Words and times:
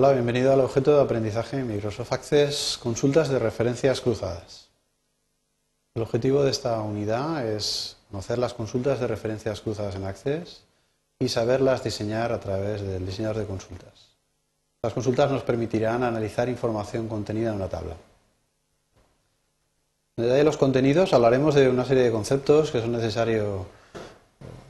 Hola, 0.00 0.12
bienvenido 0.12 0.52
al 0.52 0.60
objeto 0.60 0.94
de 0.94 1.02
aprendizaje 1.02 1.64
Microsoft 1.64 2.12
Access, 2.12 2.78
consultas 2.80 3.30
de 3.30 3.40
referencias 3.40 4.00
cruzadas. 4.00 4.68
El 5.92 6.02
objetivo 6.02 6.44
de 6.44 6.52
esta 6.52 6.80
unidad 6.82 7.44
es 7.44 7.96
conocer 8.08 8.38
las 8.38 8.54
consultas 8.54 9.00
de 9.00 9.08
referencias 9.08 9.60
cruzadas 9.60 9.96
en 9.96 10.04
Access 10.04 10.62
y 11.18 11.28
saberlas 11.28 11.82
diseñar 11.82 12.30
a 12.30 12.38
través 12.38 12.80
del 12.82 13.04
diseñador 13.04 13.38
de 13.38 13.46
consultas. 13.46 14.14
Las 14.84 14.92
consultas 14.92 15.32
nos 15.32 15.42
permitirán 15.42 16.04
analizar 16.04 16.48
información 16.48 17.08
contenida 17.08 17.48
en 17.48 17.56
una 17.56 17.68
tabla. 17.68 17.96
En 20.16 20.22
detalle 20.22 20.38
de 20.38 20.44
los 20.44 20.58
contenidos 20.58 21.12
hablaremos 21.12 21.56
de 21.56 21.68
una 21.68 21.84
serie 21.84 22.04
de 22.04 22.12
conceptos 22.12 22.70
que 22.70 22.80
son 22.80 22.92
necesarios 22.92 23.66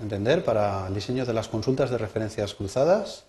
entender 0.00 0.42
para 0.42 0.86
el 0.86 0.94
diseño 0.94 1.26
de 1.26 1.34
las 1.34 1.48
consultas 1.48 1.90
de 1.90 1.98
referencias 1.98 2.54
cruzadas 2.54 3.27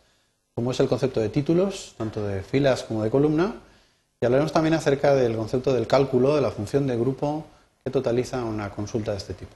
como 0.54 0.72
es 0.72 0.80
el 0.80 0.88
concepto 0.88 1.20
de 1.20 1.30
títulos, 1.30 1.96
tanto 1.98 2.26
de 2.26 2.44
filas 2.44 2.84
como 2.84 3.04
de 3.04 3.10
columna, 3.10 3.56
y 4.22 4.26
hablaremos 4.26 4.52
también 4.52 4.74
acerca 4.74 5.16
del 5.16 5.36
concepto 5.36 5.74
del 5.74 5.88
cálculo 5.88 6.36
de 6.36 6.42
la 6.42 6.52
función 6.52 6.86
de 6.88 6.98
grupo 6.98 7.46
que 7.84 7.92
totaliza 7.92 8.44
una 8.44 8.70
consulta 8.70 9.12
de 9.12 9.18
este 9.18 9.34
tipo. 9.34 9.52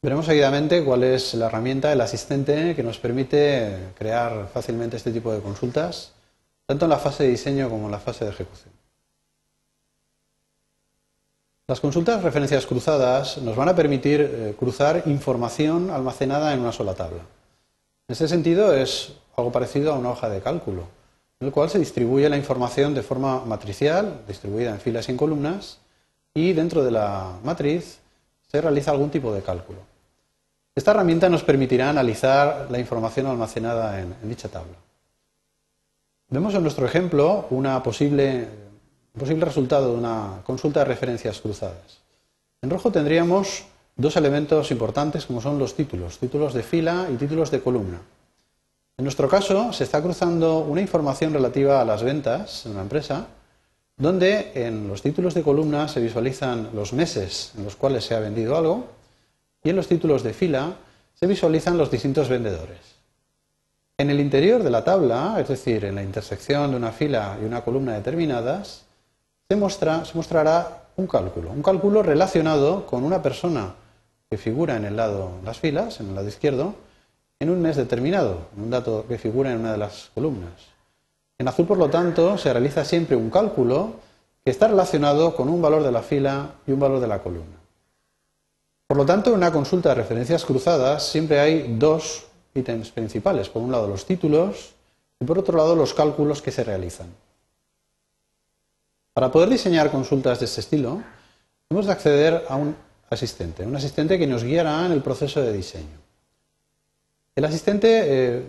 Veremos 0.00 0.26
seguidamente 0.26 0.84
cuál 0.84 1.04
es 1.04 1.34
la 1.34 1.46
herramienta, 1.46 1.92
el 1.92 2.00
asistente, 2.00 2.74
que 2.74 2.82
nos 2.82 2.98
permite 2.98 3.92
crear 3.96 4.48
fácilmente 4.52 4.96
este 4.96 5.12
tipo 5.12 5.32
de 5.32 5.40
consultas, 5.40 6.12
tanto 6.66 6.86
en 6.86 6.90
la 6.90 6.98
fase 6.98 7.24
de 7.24 7.30
diseño 7.30 7.68
como 7.68 7.86
en 7.86 7.92
la 7.92 8.00
fase 8.00 8.24
de 8.24 8.32
ejecución. 8.32 8.72
Las 11.68 11.80
consultas 11.80 12.22
referencias 12.22 12.66
cruzadas 12.66 13.38
nos 13.38 13.54
van 13.54 13.68
a 13.68 13.76
permitir 13.76 14.20
eh, 14.20 14.54
cruzar 14.58 15.04
información 15.06 15.90
almacenada 15.90 16.52
en 16.52 16.60
una 16.60 16.72
sola 16.72 16.94
tabla. 16.94 17.22
En 18.08 18.12
este 18.12 18.26
sentido 18.26 18.74
es 18.74 19.12
algo 19.36 19.52
parecido 19.52 19.92
a 19.92 19.98
una 19.98 20.10
hoja 20.10 20.28
de 20.28 20.40
cálculo, 20.40 20.82
en 21.40 21.46
el 21.46 21.52
cual 21.52 21.70
se 21.70 21.78
distribuye 21.78 22.28
la 22.28 22.36
información 22.36 22.94
de 22.94 23.02
forma 23.02 23.44
matricial, 23.44 24.20
distribuida 24.28 24.70
en 24.70 24.80
filas 24.80 25.08
y 25.08 25.12
en 25.12 25.16
columnas, 25.16 25.78
y 26.34 26.52
dentro 26.52 26.82
de 26.84 26.90
la 26.90 27.32
matriz 27.44 27.98
se 28.50 28.60
realiza 28.60 28.90
algún 28.90 29.10
tipo 29.10 29.32
de 29.32 29.42
cálculo. 29.42 29.78
Esta 30.74 30.92
herramienta 30.92 31.28
nos 31.28 31.42
permitirá 31.42 31.90
analizar 31.90 32.68
la 32.70 32.78
información 32.78 33.26
almacenada 33.26 34.00
en, 34.00 34.14
dicha 34.22 34.48
tabla. 34.48 34.76
Vemos 36.28 36.54
en 36.54 36.62
nuestro 36.62 36.86
ejemplo 36.86 37.46
una 37.50 37.82
posible, 37.82 38.48
un 39.14 39.18
posible 39.18 39.44
resultado 39.44 39.92
de 39.92 39.98
una 39.98 40.40
consulta 40.44 40.80
de 40.80 40.86
referencias 40.86 41.40
cruzadas. 41.40 42.00
En 42.62 42.70
rojo 42.70 42.90
tendríamos 42.90 43.66
dos 43.96 44.16
elementos 44.16 44.70
importantes 44.70 45.26
como 45.26 45.42
son 45.42 45.58
los 45.58 45.74
títulos, 45.74 46.18
títulos 46.18 46.54
de 46.54 46.62
fila 46.62 47.08
y 47.12 47.16
títulos 47.16 47.50
de 47.50 47.60
columna. 47.60 48.00
En 49.02 49.04
nuestro 49.04 49.28
caso, 49.28 49.72
se 49.72 49.82
está 49.82 50.00
cruzando 50.00 50.60
una 50.60 50.80
información 50.80 51.32
relativa 51.32 51.80
a 51.80 51.84
las 51.84 52.04
ventas 52.04 52.66
en 52.66 52.70
una 52.70 52.82
empresa, 52.82 53.26
donde 53.96 54.52
en 54.54 54.86
los 54.86 55.02
títulos 55.02 55.34
de 55.34 55.42
columna 55.42 55.88
se 55.88 55.98
visualizan 55.98 56.70
los 56.72 56.92
meses 56.92 57.50
en 57.58 57.64
los 57.64 57.74
cuales 57.74 58.04
se 58.04 58.14
ha 58.14 58.20
vendido 58.20 58.56
algo 58.56 58.86
y 59.64 59.70
en 59.70 59.74
los 59.74 59.88
títulos 59.88 60.22
de 60.22 60.32
fila 60.32 60.76
se 61.14 61.26
visualizan 61.26 61.76
los 61.76 61.90
distintos 61.90 62.28
vendedores. 62.28 62.78
En 63.98 64.08
el 64.08 64.20
interior 64.20 64.62
de 64.62 64.70
la 64.70 64.84
tabla, 64.84 65.36
es 65.40 65.48
decir, 65.48 65.84
en 65.84 65.96
la 65.96 66.04
intersección 66.04 66.70
de 66.70 66.76
una 66.76 66.92
fila 66.92 67.38
y 67.42 67.44
una 67.44 67.64
columna 67.64 67.94
determinadas, 67.94 68.84
se, 69.48 69.56
mostrará 69.56 70.84
un 70.94 71.08
cálculo, 71.08 71.50
un 71.50 71.64
cálculo 71.64 72.04
relacionado 72.04 72.86
con 72.86 73.02
una 73.02 73.20
persona 73.20 73.74
que 74.30 74.38
figura 74.38 74.76
en 74.76 74.84
el 74.84 74.94
lado 74.94 75.40
las 75.44 75.58
filas, 75.58 75.98
en 75.98 76.10
el 76.10 76.14
lado 76.14 76.28
izquierdo, 76.28 76.76
en 77.42 77.50
un 77.50 77.60
mes 77.60 77.74
determinado, 77.74 78.46
un 78.56 78.70
dato 78.70 79.04
que 79.08 79.18
figura 79.18 79.50
en 79.50 79.58
una 79.58 79.72
de 79.72 79.78
las 79.78 80.12
columnas. 80.14 80.52
En 81.38 81.48
azul, 81.48 81.66
por 81.66 81.76
lo 81.76 81.90
tanto, 81.90 82.38
se 82.38 82.52
realiza 82.52 82.84
siempre 82.84 83.16
un 83.16 83.30
cálculo 83.30 83.94
que 84.44 84.52
está 84.52 84.68
relacionado 84.68 85.34
con 85.34 85.48
un 85.48 85.60
valor 85.60 85.82
de 85.82 85.90
la 85.90 86.02
fila 86.02 86.54
y 86.68 86.70
un 86.70 86.78
valor 86.78 87.00
de 87.00 87.08
la 87.08 87.18
columna. 87.18 87.56
Por 88.86 88.96
lo 88.96 89.04
tanto, 89.04 89.30
en 89.30 89.36
una 89.38 89.50
consulta 89.50 89.88
de 89.88 89.96
referencias 89.96 90.44
cruzadas 90.44 91.04
siempre 91.04 91.40
hay 91.40 91.74
dos 91.76 92.26
ítems 92.54 92.92
principales. 92.92 93.48
Por 93.48 93.62
un 93.62 93.72
lado, 93.72 93.88
los 93.88 94.06
títulos 94.06 94.74
y 95.18 95.24
por 95.24 95.36
otro 95.36 95.58
lado, 95.58 95.74
los 95.74 95.94
cálculos 95.94 96.42
que 96.42 96.52
se 96.52 96.62
realizan. 96.62 97.08
Para 99.14 99.32
poder 99.32 99.48
diseñar 99.48 99.90
consultas 99.90 100.38
de 100.38 100.44
este 100.44 100.60
estilo, 100.60 101.02
hemos 101.70 101.86
de 101.86 101.92
acceder 101.92 102.44
a 102.48 102.54
un 102.54 102.76
asistente, 103.10 103.66
un 103.66 103.74
asistente 103.74 104.16
que 104.16 104.28
nos 104.28 104.44
guiará 104.44 104.86
en 104.86 104.92
el 104.92 105.02
proceso 105.02 105.42
de 105.42 105.52
diseño. 105.52 106.01
El 107.34 107.46
asistente 107.46 107.88
eh, 108.04 108.42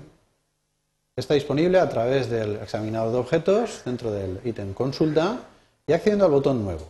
está 1.15 1.35
disponible 1.35 1.79
a 1.79 1.87
través 1.87 2.29
del 2.29 2.57
examinador 2.57 3.13
de 3.13 3.17
objetos 3.17 3.81
dentro 3.85 4.11
del 4.11 4.41
ítem 4.43 4.73
consulta 4.73 5.39
y 5.87 5.93
accediendo 5.93 6.25
al 6.25 6.31
botón 6.31 6.63
nuevo. 6.63 6.89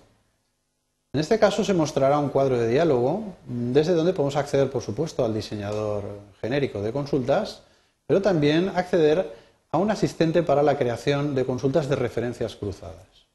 En 1.13 1.19
este 1.19 1.37
caso 1.37 1.63
se 1.63 1.75
mostrará 1.75 2.17
un 2.17 2.29
cuadro 2.29 2.57
de 2.57 2.67
diálogo 2.67 3.35
desde 3.45 3.93
donde 3.93 4.13
podemos 4.13 4.35
acceder, 4.35 4.71
por 4.71 4.81
supuesto, 4.81 5.23
al 5.23 5.35
diseñador 5.35 6.03
genérico 6.41 6.81
de 6.81 6.91
consultas, 6.91 7.61
pero 8.07 8.23
también 8.23 8.69
acceder 8.69 9.31
a 9.69 9.77
un 9.77 9.91
asistente 9.91 10.41
para 10.41 10.63
la 10.63 10.79
creación 10.79 11.35
de 11.35 11.45
consultas 11.45 11.87
de 11.87 11.95
referencias 11.95 12.55
cruzadas. 12.55 13.27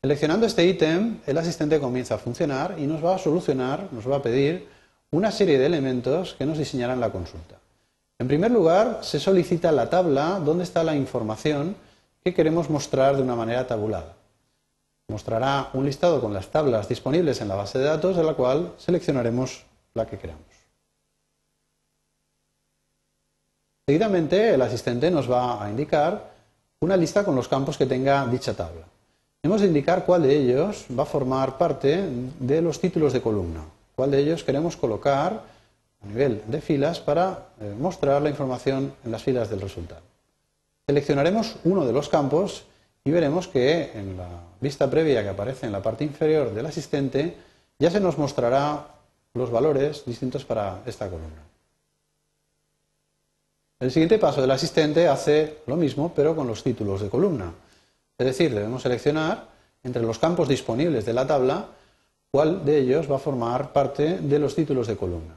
Seleccionando 0.00 0.46
este 0.46 0.66
ítem, 0.66 1.20
el 1.26 1.36
asistente 1.36 1.78
comienza 1.78 2.14
a 2.14 2.18
funcionar 2.18 2.76
y 2.78 2.86
nos 2.86 3.04
va 3.04 3.16
a 3.16 3.18
solucionar, 3.18 3.88
nos 3.92 4.10
va 4.10 4.16
a 4.16 4.22
pedir 4.22 4.66
una 5.12 5.30
serie 5.30 5.58
de 5.58 5.66
elementos 5.66 6.34
que 6.34 6.46
nos 6.46 6.56
diseñarán 6.56 6.98
la 6.98 7.12
consulta. 7.12 7.56
En 8.18 8.28
primer 8.28 8.50
lugar, 8.50 9.00
se 9.02 9.20
solicita 9.20 9.70
la 9.70 9.90
tabla 9.90 10.40
donde 10.40 10.64
está 10.64 10.82
la 10.82 10.96
información 10.96 11.76
que 12.24 12.32
queremos 12.32 12.70
mostrar 12.70 13.16
de 13.16 13.22
una 13.22 13.36
manera 13.36 13.66
tabulada. 13.66 14.14
Mostrará 15.08 15.68
un 15.74 15.84
listado 15.84 16.20
con 16.20 16.32
las 16.32 16.48
tablas 16.48 16.88
disponibles 16.88 17.42
en 17.42 17.48
la 17.48 17.56
base 17.56 17.78
de 17.78 17.84
datos, 17.84 18.16
de 18.16 18.24
la 18.24 18.32
cual 18.32 18.72
seleccionaremos 18.78 19.66
la 19.92 20.06
que 20.06 20.18
queramos. 20.18 20.46
Seguidamente, 23.86 24.54
el 24.54 24.62
asistente 24.62 25.10
nos 25.10 25.30
va 25.30 25.62
a 25.62 25.68
indicar 25.68 26.30
una 26.80 26.96
lista 26.96 27.22
con 27.22 27.36
los 27.36 27.48
campos 27.48 27.76
que 27.76 27.84
tenga 27.84 28.26
dicha 28.26 28.54
tabla. 28.54 28.86
Hemos 29.42 29.60
de 29.60 29.66
indicar 29.66 30.06
cuál 30.06 30.22
de 30.22 30.34
ellos 30.34 30.86
va 30.98 31.02
a 31.02 31.06
formar 31.06 31.58
parte 31.58 32.02
de 32.38 32.62
los 32.62 32.80
títulos 32.80 33.12
de 33.12 33.20
columna 33.20 33.62
cuál 33.94 34.10
de 34.10 34.18
ellos 34.18 34.44
queremos 34.44 34.76
colocar 34.76 35.42
a 36.02 36.06
nivel 36.06 36.42
de 36.46 36.60
filas 36.60 37.00
para 37.00 37.48
eh, 37.60 37.74
mostrar 37.78 38.22
la 38.22 38.30
información 38.30 38.94
en 39.04 39.12
las 39.12 39.22
filas 39.22 39.50
del 39.50 39.60
resultado. 39.60 40.02
Seleccionaremos 40.86 41.56
uno 41.64 41.86
de 41.86 41.92
los 41.92 42.08
campos 42.08 42.64
y 43.04 43.10
veremos 43.10 43.48
que 43.48 43.92
en 43.94 44.16
la 44.16 44.28
vista 44.60 44.90
previa 44.90 45.22
que 45.22 45.28
aparece 45.28 45.66
en 45.66 45.72
la 45.72 45.82
parte 45.82 46.04
inferior 46.04 46.52
del 46.52 46.66
asistente 46.66 47.36
ya 47.78 47.90
se 47.90 48.00
nos 48.00 48.18
mostrará 48.18 48.88
los 49.34 49.50
valores 49.50 50.04
distintos 50.04 50.44
para 50.44 50.82
esta 50.86 51.08
columna. 51.08 51.42
El 53.80 53.90
siguiente 53.90 54.18
paso 54.18 54.40
del 54.40 54.50
asistente 54.50 55.08
hace 55.08 55.58
lo 55.66 55.76
mismo, 55.76 56.12
pero 56.14 56.36
con 56.36 56.46
los 56.46 56.62
títulos 56.62 57.00
de 57.00 57.08
columna. 57.08 57.52
Es 58.16 58.26
decir, 58.26 58.54
debemos 58.54 58.82
seleccionar 58.82 59.48
entre 59.82 60.02
los 60.02 60.20
campos 60.20 60.48
disponibles 60.48 61.04
de 61.04 61.12
la 61.12 61.26
tabla 61.26 61.66
cuál 62.32 62.64
de 62.64 62.78
ellos 62.78 63.10
va 63.10 63.16
a 63.16 63.18
formar 63.18 63.74
parte 63.74 64.16
de 64.18 64.38
los 64.38 64.54
títulos 64.54 64.86
de 64.86 64.96
columna. 64.96 65.36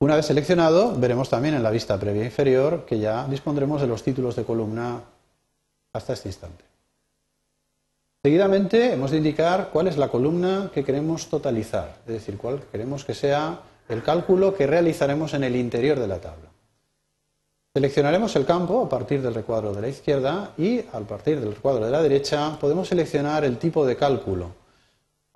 Una 0.00 0.16
vez 0.16 0.26
seleccionado, 0.26 0.96
veremos 0.96 1.30
también 1.30 1.54
en 1.54 1.62
la 1.62 1.70
vista 1.70 1.96
previa 1.96 2.24
inferior 2.24 2.84
que 2.84 2.98
ya 2.98 3.24
dispondremos 3.28 3.80
de 3.80 3.86
los 3.86 4.02
títulos 4.02 4.34
de 4.34 4.42
columna 4.42 5.00
hasta 5.92 6.12
este 6.12 6.28
instante. 6.28 6.64
Seguidamente 8.20 8.94
hemos 8.94 9.12
de 9.12 9.18
indicar 9.18 9.70
cuál 9.72 9.86
es 9.86 9.96
la 9.96 10.08
columna 10.08 10.72
que 10.74 10.82
queremos 10.82 11.28
totalizar, 11.28 11.98
es 12.04 12.12
decir, 12.12 12.36
cuál 12.36 12.62
queremos 12.72 13.04
que 13.04 13.14
sea 13.14 13.60
el 13.88 14.02
cálculo 14.02 14.56
que 14.56 14.66
realizaremos 14.66 15.34
en 15.34 15.44
el 15.44 15.54
interior 15.54 16.00
de 16.00 16.08
la 16.08 16.18
tabla. 16.18 16.50
Seleccionaremos 17.72 18.34
el 18.34 18.44
campo 18.44 18.84
a 18.84 18.88
partir 18.88 19.22
del 19.22 19.34
recuadro 19.34 19.72
de 19.72 19.82
la 19.82 19.88
izquierda 19.88 20.50
y 20.58 20.80
a 20.80 20.98
partir 20.98 21.38
del 21.38 21.54
recuadro 21.54 21.84
de 21.84 21.92
la 21.92 22.02
derecha 22.02 22.58
podemos 22.60 22.88
seleccionar 22.88 23.44
el 23.44 23.58
tipo 23.58 23.86
de 23.86 23.96
cálculo 23.96 24.65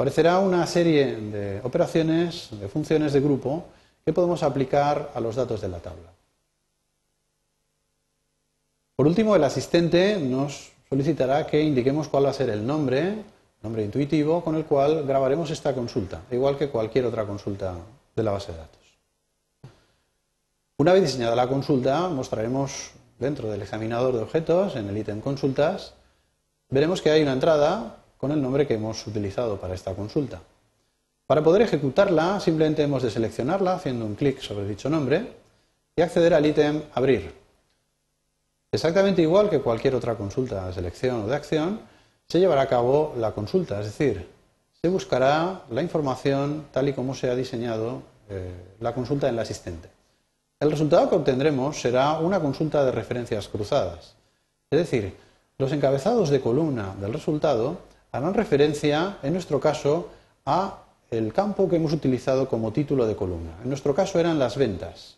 aparecerá 0.00 0.38
una 0.38 0.66
serie 0.66 1.14
de 1.14 1.60
operaciones, 1.62 2.48
de 2.58 2.68
funciones 2.68 3.12
de 3.12 3.20
grupo 3.20 3.66
que 4.02 4.14
podemos 4.14 4.42
aplicar 4.42 5.10
a 5.14 5.20
los 5.20 5.36
datos 5.36 5.60
de 5.60 5.68
la 5.68 5.78
tabla. 5.78 6.08
Por 8.96 9.06
último, 9.06 9.36
el 9.36 9.44
asistente 9.44 10.16
nos 10.18 10.72
solicitará 10.88 11.46
que 11.46 11.60
indiquemos 11.60 12.08
cuál 12.08 12.24
va 12.24 12.30
a 12.30 12.32
ser 12.32 12.48
el 12.48 12.66
nombre, 12.66 13.16
nombre 13.62 13.84
intuitivo, 13.84 14.42
con 14.42 14.54
el 14.54 14.64
cual 14.64 15.04
grabaremos 15.04 15.50
esta 15.50 15.74
consulta, 15.74 16.22
igual 16.30 16.56
que 16.56 16.70
cualquier 16.70 17.04
otra 17.04 17.26
consulta 17.26 17.74
de 18.16 18.22
la 18.22 18.30
base 18.30 18.52
de 18.52 18.58
datos. 18.58 18.80
Una 20.78 20.94
vez 20.94 21.02
diseñada 21.02 21.36
la 21.36 21.46
consulta, 21.46 22.08
mostraremos 22.08 22.92
dentro 23.18 23.50
del 23.50 23.60
examinador 23.60 24.14
de 24.14 24.22
objetos, 24.22 24.76
en 24.76 24.88
el 24.88 24.96
ítem 24.96 25.20
consultas, 25.20 25.92
veremos 26.70 27.02
que 27.02 27.10
hay 27.10 27.20
una 27.20 27.34
entrada 27.34 27.99
con 28.20 28.32
el 28.32 28.42
nombre 28.42 28.66
que 28.66 28.74
hemos 28.74 29.06
utilizado 29.06 29.58
para 29.58 29.74
esta 29.74 29.94
consulta. 29.94 30.40
Para 31.26 31.42
poder 31.42 31.62
ejecutarla, 31.62 32.38
simplemente 32.38 32.82
hemos 32.82 33.02
de 33.02 33.10
seleccionarla 33.10 33.74
haciendo 33.74 34.04
un 34.04 34.14
clic 34.14 34.40
sobre 34.40 34.68
dicho 34.68 34.90
nombre 34.90 35.26
y 35.96 36.02
acceder 36.02 36.34
al 36.34 36.44
ítem 36.44 36.82
Abrir. 36.92 37.32
Exactamente 38.70 39.22
igual 39.22 39.48
que 39.48 39.60
cualquier 39.60 39.94
otra 39.94 40.16
consulta 40.16 40.66
de 40.66 40.72
selección 40.74 41.22
o 41.22 41.26
de 41.26 41.34
acción, 41.34 41.80
se 42.28 42.38
llevará 42.38 42.62
a 42.62 42.68
cabo 42.68 43.14
la 43.16 43.32
consulta, 43.32 43.80
es 43.80 43.86
decir, 43.86 44.28
se 44.80 44.88
buscará 44.88 45.62
la 45.70 45.82
información 45.82 46.66
tal 46.72 46.88
y 46.88 46.92
como 46.92 47.14
se 47.14 47.30
ha 47.30 47.34
diseñado 47.34 48.02
eh, 48.28 48.52
la 48.80 48.94
consulta 48.94 49.28
en 49.28 49.34
el 49.34 49.40
asistente. 49.40 49.88
El 50.60 50.70
resultado 50.70 51.08
que 51.08 51.16
obtendremos 51.16 51.80
será 51.80 52.18
una 52.18 52.38
consulta 52.38 52.84
de 52.84 52.92
referencias 52.92 53.48
cruzadas, 53.48 54.14
es 54.70 54.78
decir, 54.78 55.16
los 55.58 55.72
encabezados 55.72 56.30
de 56.30 56.40
columna 56.40 56.94
del 57.00 57.12
resultado 57.12 57.78
harán 58.12 58.34
referencia, 58.34 59.18
en 59.22 59.32
nuestro 59.32 59.60
caso, 59.60 60.08
a 60.44 60.84
el 61.10 61.32
campo 61.32 61.68
que 61.68 61.76
hemos 61.76 61.92
utilizado 61.92 62.48
como 62.48 62.72
título 62.72 63.06
de 63.06 63.16
columna. 63.16 63.52
En 63.62 63.68
nuestro 63.68 63.94
caso 63.94 64.18
eran 64.18 64.38
las 64.38 64.56
ventas, 64.56 65.16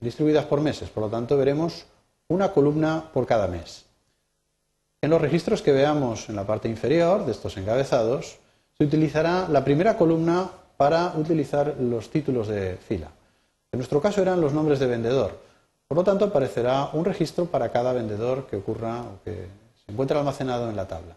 distribuidas 0.00 0.44
por 0.44 0.60
meses, 0.60 0.90
por 0.90 1.04
lo 1.04 1.08
tanto 1.08 1.36
veremos 1.36 1.86
una 2.28 2.52
columna 2.52 3.10
por 3.12 3.26
cada 3.26 3.46
mes. 3.46 3.86
En 5.00 5.10
los 5.10 5.20
registros 5.20 5.62
que 5.62 5.72
veamos 5.72 6.28
en 6.28 6.36
la 6.36 6.46
parte 6.46 6.68
inferior 6.68 7.24
de 7.24 7.32
estos 7.32 7.56
encabezados, 7.56 8.38
se 8.76 8.84
utilizará 8.84 9.48
la 9.48 9.64
primera 9.64 9.96
columna 9.96 10.50
para 10.76 11.14
utilizar 11.16 11.76
los 11.80 12.10
títulos 12.10 12.48
de 12.48 12.76
fila. 12.76 13.08
En 13.72 13.78
nuestro 13.78 14.00
caso 14.00 14.22
eran 14.22 14.40
los 14.40 14.52
nombres 14.52 14.78
de 14.78 14.86
vendedor. 14.86 15.38
Por 15.86 15.96
lo 15.96 16.04
tanto, 16.04 16.26
aparecerá 16.26 16.90
un 16.92 17.04
registro 17.04 17.46
para 17.46 17.70
cada 17.70 17.92
vendedor 17.92 18.46
que 18.46 18.56
ocurra 18.56 19.02
o 19.02 19.22
que 19.24 19.46
se 19.84 19.92
encuentre 19.92 20.18
almacenado 20.18 20.68
en 20.68 20.76
la 20.76 20.86
tabla. 20.86 21.14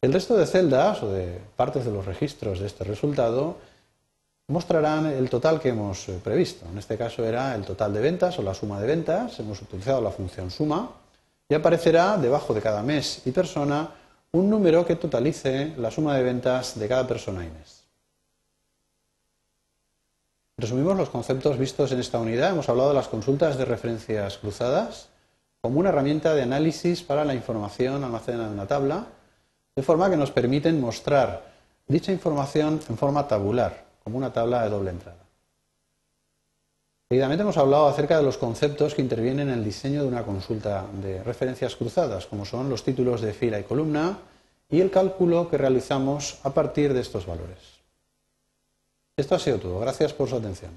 El 0.00 0.12
resto 0.12 0.36
de 0.36 0.46
celdas 0.46 1.02
o 1.02 1.10
de 1.10 1.40
partes 1.56 1.84
de 1.84 1.90
los 1.90 2.06
registros 2.06 2.60
de 2.60 2.66
este 2.66 2.84
resultado 2.84 3.56
mostrarán 4.46 5.06
el 5.06 5.28
total 5.28 5.60
que 5.60 5.70
hemos 5.70 6.08
eh, 6.08 6.20
previsto. 6.22 6.66
En 6.70 6.78
este 6.78 6.96
caso 6.96 7.24
era 7.24 7.54
el 7.56 7.64
total 7.64 7.92
de 7.92 8.00
ventas 8.00 8.38
o 8.38 8.42
la 8.42 8.54
suma 8.54 8.80
de 8.80 8.86
ventas. 8.86 9.40
Hemos 9.40 9.60
utilizado 9.60 10.00
la 10.00 10.12
función 10.12 10.52
suma 10.52 10.90
y 11.48 11.54
aparecerá 11.54 12.16
debajo 12.16 12.54
de 12.54 12.62
cada 12.62 12.82
mes 12.82 13.22
y 13.24 13.32
persona 13.32 13.90
un 14.30 14.48
número 14.48 14.86
que 14.86 14.94
totalice 14.94 15.74
la 15.76 15.90
suma 15.90 16.16
de 16.16 16.22
ventas 16.22 16.78
de 16.78 16.86
cada 16.86 17.06
persona 17.06 17.44
y 17.44 17.48
mes. 17.48 17.82
Resumimos 20.58 20.96
los 20.96 21.10
conceptos 21.10 21.58
vistos 21.58 21.90
en 21.90 21.98
esta 21.98 22.18
unidad. 22.18 22.50
Hemos 22.50 22.68
hablado 22.68 22.90
de 22.90 22.94
las 22.94 23.08
consultas 23.08 23.58
de 23.58 23.64
referencias 23.64 24.38
cruzadas 24.38 25.08
como 25.60 25.80
una 25.80 25.88
herramienta 25.88 26.34
de 26.34 26.42
análisis 26.42 27.02
para 27.02 27.24
la 27.24 27.34
información 27.34 28.04
almacenada 28.04 28.46
en 28.46 28.52
una 28.52 28.66
tabla, 28.68 29.06
de 29.78 29.84
forma 29.84 30.10
que 30.10 30.16
nos 30.16 30.32
permiten 30.32 30.80
mostrar 30.80 31.54
dicha 31.86 32.10
información 32.10 32.80
en 32.88 32.98
forma 32.98 33.28
tabular, 33.28 33.84
como 34.02 34.18
una 34.18 34.32
tabla 34.32 34.64
de 34.64 34.70
doble 34.70 34.90
entrada. 34.90 35.22
Seguidamente 37.08 37.42
hemos 37.42 37.56
hablado 37.58 37.86
acerca 37.86 38.16
de 38.16 38.24
los 38.24 38.38
conceptos 38.38 38.96
que 38.96 39.02
intervienen 39.02 39.50
en 39.50 39.58
el 39.58 39.64
diseño 39.64 40.02
de 40.02 40.08
una 40.08 40.24
consulta 40.24 40.84
de 41.00 41.22
referencias 41.22 41.76
cruzadas, 41.76 42.26
como 42.26 42.44
son 42.44 42.68
los 42.68 42.82
títulos 42.82 43.20
de 43.20 43.32
fila 43.32 43.60
y 43.60 43.62
columna 43.62 44.18
y 44.68 44.80
el 44.80 44.90
cálculo 44.90 45.48
que 45.48 45.58
realizamos 45.58 46.40
a 46.42 46.50
partir 46.50 46.92
de 46.92 47.00
estos 47.00 47.24
valores. 47.24 47.78
Esto 49.16 49.36
ha 49.36 49.38
sido 49.38 49.60
todo. 49.60 49.78
Gracias 49.78 50.12
por 50.12 50.28
su 50.28 50.34
atención. 50.34 50.72